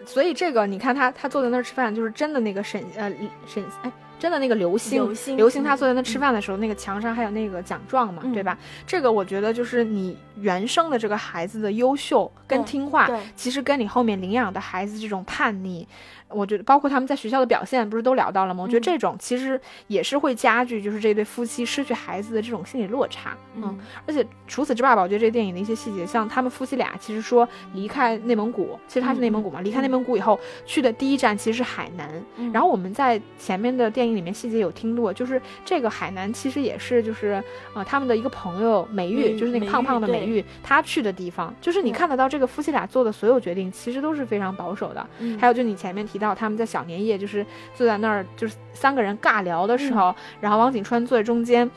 [0.08, 3.14] 所以这个你看他他坐在那儿吃饭，就是真的那个沈呃
[3.46, 3.92] 沈哎。
[4.24, 5.06] 真的那个流星，
[5.36, 8.58] 流星他坐在那吃饭的时候，那个墙上还有那个奖状嘛，对吧？
[8.88, 15.86] 这个我觉得就是你原生的这个孩子的优秀跟听话，其实跟你后面领养的孩子这种叛逆。
[16.34, 18.64] 我觉得包括他们在学校的表现，不是都聊到了吗？
[18.64, 23.38] 我觉得这种其实也是会加剧，就是这对夫妻失去孩子的这种心理落差。
[23.56, 23.78] 嗯，
[24.08, 32.10] 而且除此之外吧，我觉得这个电影的一些细节，像他们夫妻俩其实说离开内蒙古，其实他是内蒙古嘛，离开内蒙古以后去的第一站其实是海南。
[32.52, 37.44] 然后我们在前面的电影里面细节有听过，就是这个海南其实也是就是
[37.76, 41.54] 呃他们的一个朋友美玉，就是那个胖胖的美玉，她去的地方。
[41.62, 45.08] 就是你看得到这个夫妻俩做的所有决定，其实都是非常保守的。
[45.40, 46.23] 还有就你前面提。
[46.23, 47.44] 到他们在小年夜，就是
[47.74, 51.68] 坐在那儿，就是三个人尬聊的时候，然后王景川坐在中间，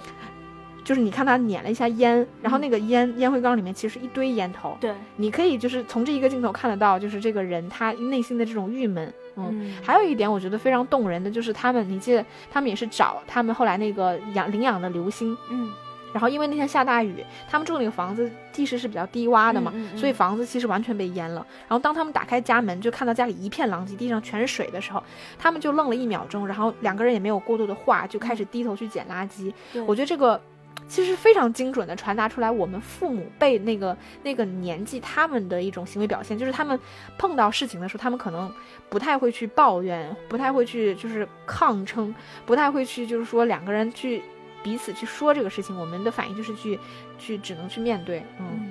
[0.85, 4.77] 就是你看他捻了一下烟，然后那个烟烟灰缸里面其实一堆烟头。
[4.79, 9.11] 对，你可以就是从这一个镜头看得到，就是这个人他内心的这种郁闷。
[9.37, 15.35] 嗯，还有一点我觉得非常动人的就是他们，你记得他们也是找他们后来那个养领养的刘星。
[15.51, 15.73] 嗯。
[16.17, 21.47] 然后因为那天下大雨，他们住那个房子地势是比较低洼的嘛，所以房子其实完全被淹了。
[21.69, 25.03] 然后当他们打开家门，就看到家里一片狼藉，地上全是水的时候，
[25.39, 29.53] 他们就愣了一秒钟，然后两个人也没有过多的话，就开始低头去捡垃圾。
[29.87, 30.41] 我觉得这个
[30.89, 36.81] 其实非常精准的传达出来，我们父母辈那个那个年纪他们的一种行为表现，就是他们
[37.19, 38.51] 碰到事情的时候，他们可能
[38.89, 42.15] 不太会去抱怨，不太会去就是抗争，
[42.47, 44.23] 不太会去就是说两个人去。
[44.67, 46.77] 彼此去说这个事情，我们的反应就是去，
[47.21, 48.69] 去只能去面对，嗯，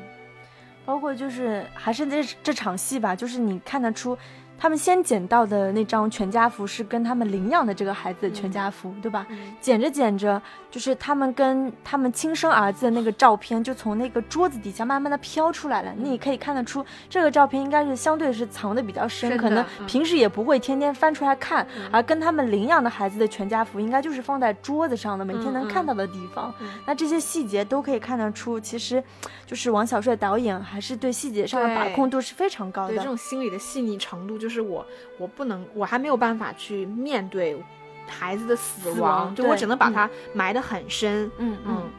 [0.85, 4.17] 包括就是还是这这场戏吧，就是你看得出。
[4.57, 9.27] 他们先捡到的那张全家福是跟他们领养的这个孩子的全家福，对吧？
[9.61, 10.41] 捡着捡着，
[10.71, 15.93] 就是他们跟他们亲生儿子的那个照片就从那个桌子底下慢慢的飘出来了。
[15.95, 21.67] 你可以看得出，这个照片应该是相对是藏的比较深，可能平时也不会天天翻出来看。
[21.91, 26.53] 而跟他们领养的孩子的全家福，应该就是放在桌子上的，每天能看到的地方。
[26.87, 29.03] 那这些细节都可以看得出，其实
[29.45, 32.93] 就是王小帅导演还是对细节上的把控度是非常高的。
[32.93, 34.44] 对这种心理的细腻程度就。
[34.45, 34.85] 就是我，
[35.17, 37.57] 我不能，我还没有办法去面对
[38.05, 41.31] 孩子的死亡，就我只能把它埋得很深。
[41.39, 41.89] 嗯嗯。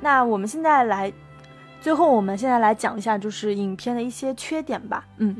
[0.00, 1.12] 那我们现在来，
[1.80, 5.04] 最后我们现在来讲一下，就是影片的一些缺点吧。
[5.16, 5.36] 嗯。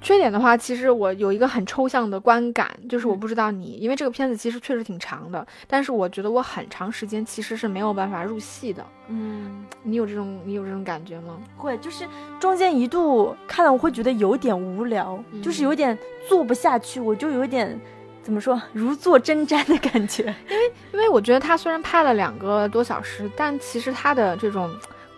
[0.00, 8.84] 缺点的话，其实我有一个很抽象的观感，就是我不知道你，因为这个片子其实确实挺长的，但是我觉得我很长时间其实是没有办法入戏的。
[9.08, 11.38] 嗯，你有这种你有这种感觉吗？
[11.56, 12.06] 会，就是
[12.38, 15.96] 中间一度看了我会觉得有点无聊，就是有点
[16.28, 17.78] 做不下去，我就有点
[18.22, 20.34] 怎么说如坐针毡的感觉。
[20.48, 24.70] 因为因为我觉得他虽然拍了两个多小时，但其实他的这种。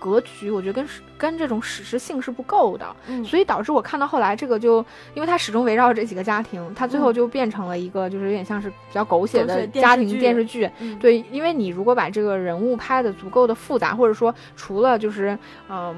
[0.02, 4.84] 格局我觉得跟跟这种史诗性是不够的，所以导致我看到后来这个就，
[5.14, 10.68] 因为它始终围绕这几个家庭，它最后就变成了一个就是有点像是比较狗血的家庭电视剧。
[10.98, 15.38] 对，因为你如果把这个人物拍的足够的复杂，或者说除了就是
[15.68, 15.96] 嗯。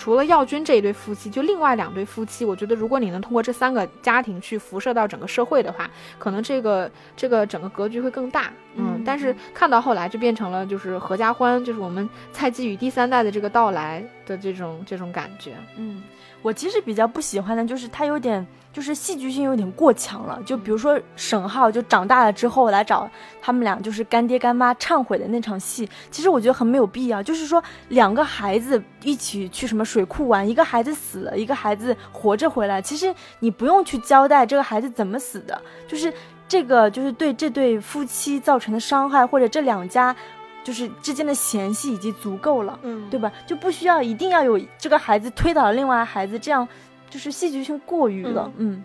[0.00, 8.50] 除了耀军这一对夫妻，就另外两对夫妻，我觉得如果你能通过这三个家庭去辐射到整个社会的话，可能这个这个整个格局会更大。
[8.76, 15.52] 嗯，嗯，但是看到后来就变成了就是合家欢，就是我们蔡继宇第三代的这个到来的这种这种感觉。
[15.76, 16.02] 嗯，
[16.40, 23.10] 我其实比较不喜欢的就是他有点就是戏剧性有点过强了，就比如说沈浩就长大了之后来找
[23.42, 27.22] 他们俩就是干爹干妈忏悔的那场戏，其实我觉得很没有必要。
[27.22, 36.12] 就是说两个孩子一起去什么水库玩，一个孩子死了，一个孩子活着回来，其实你不用去交代这个孩子怎么死的，就是
[36.46, 40.14] 这个就是对这对夫妻造成的伤害，或者这两家
[40.62, 42.78] 就是之间的嫌隙已经足够了。
[42.82, 43.32] 嗯对吧？
[43.46, 46.66] 就不需要一定要有这个孩子推倒了另外孩子，这样
[47.10, 48.50] 就是戏剧性过于了。
[48.56, 48.82] 嗯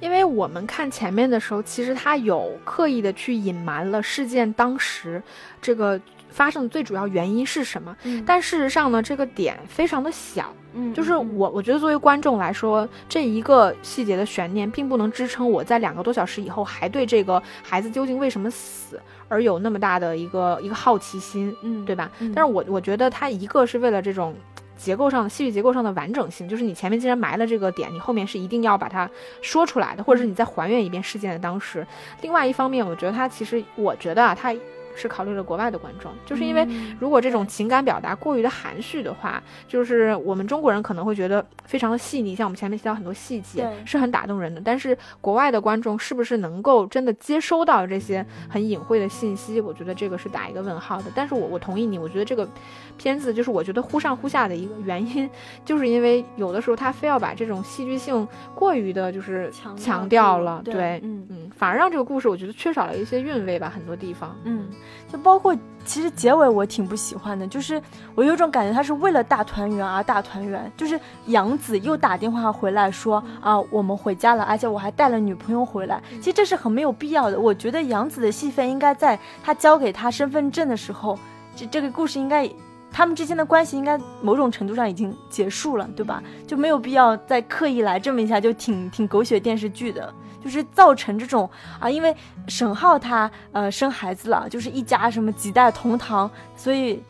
[0.00, 5.20] 因为我们看前面的时候，其实他有刻意的去隐瞒了事件当时
[5.60, 6.00] 这个
[6.30, 10.54] 发生的最主要原因是什么，嗯但事实上呢，这个点非常的小。
[10.74, 22.08] 嗯就是我，我觉得作为观众来说，这一个细节的悬念，并不能支撑我在两个多小时以后还对这个孩子究竟为什么死而有那么大的一个一个好奇心，嗯对吧？
[22.20, 24.36] 嗯但是我我觉得他一个是为了这种
[24.78, 29.10] 结构上的戏剧结构上的完整性，就是你前面既然埋了这个点，你后面是一定要把它
[29.42, 31.86] 说出来的，或者是你再还原一遍事件的当时。
[32.22, 34.54] 另外一方面，我觉得他其实，我觉得啊，他
[34.98, 44.60] 是考虑了国外的观众，就是因为嗯如果这种情感表达过于的含蓄的话，就是我们中国人可能会觉得非常的细腻，像我们前面提到很多细节是很打动人的。
[44.64, 49.60] 但是国外的观众是不是能够真的接收到这些很隐晦的信息？
[49.60, 51.04] 我觉得这个是打一个问号的。
[51.14, 52.48] 但是我我同意你，我觉得这个
[52.96, 55.30] 片子就是我觉得忽上忽下的一个原因，
[55.64, 64.66] 就是因为有的时候他非要把这种戏剧性过于的就是强调了，对对，嗯嗯，反而让这个故事我觉得缺少了一些韵味吧，很多地方，嗯，
[65.12, 67.80] 就包括其实结尾我挺不喜欢的，就是
[68.14, 77.38] 我有种感觉他是为了大团圆而大团圆，就是杨紫又打电话回来说啊我们回家了，而且我还带了女朋友回来，其实这是很没有必要的。
[77.38, 81.18] 我觉得杨紫的戏份应该在他交给他身份证的时候，
[81.56, 82.48] 这这个故事应该。
[82.90, 86.22] 他们之间的关系应该某种程度上已经结束了，对吧？
[86.46, 90.12] 就没有必要再刻意来这么一下，就挺挺狗血电视剧的，
[90.42, 91.48] 就是造成这种
[91.80, 92.14] 啊，因为
[92.46, 97.02] 沈浩他呃生孩子了，就是一家什么几代同堂，所以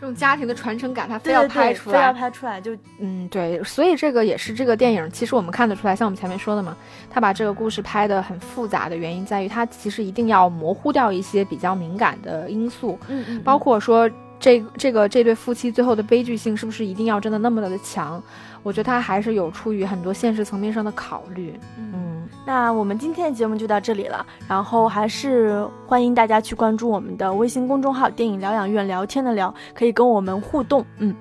[0.00, 6.74] 这种家庭的传承感他非要拍出来，非要拍出来，就嗯，对，所以这个也是这个电影，其实我们看得出来，像我们前面说的嘛，
[7.10, 14.08] 他把这个故事拍得很复杂的原因在于，他其实一定要模糊掉一些比较敏感的因素，嗯嗯包括说
[14.38, 18.22] 这这个这对夫妻最后的悲剧性是不是一定要真的那么的强？
[18.62, 21.58] 我觉得他还是有出于很多现实层面上的考虑。
[21.78, 21.92] 嗯。
[21.94, 30.84] 嗯，那我们今天的节目就到这里了，然后还是欢迎大家去关注我们的微信公众号“电影疗养院”，聊天的聊，可以跟我们互动。
[30.98, 31.14] 嗯，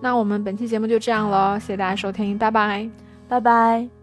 [0.00, 2.88] 那我们本期节目就这样了，谢谢大家收听，拜拜。
[3.28, 3.97] 拜拜。